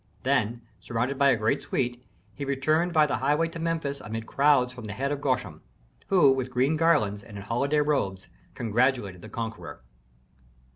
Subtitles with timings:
[0.23, 2.03] Then, surrounded by a great suite,
[2.33, 5.61] he returned by the highway to Memphis amid crowds from the land of Goshen,
[6.07, 9.83] who with green garlands and in holiday robes congratulated the conqueror.